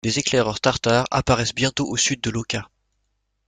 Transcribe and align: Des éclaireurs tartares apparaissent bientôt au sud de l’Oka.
Des 0.03 0.17
éclaireurs 0.17 0.59
tartares 0.59 1.05
apparaissent 1.11 1.53
bientôt 1.53 1.87
au 1.87 1.95
sud 1.95 2.21
de 2.21 2.31
l’Oka. 2.31 2.67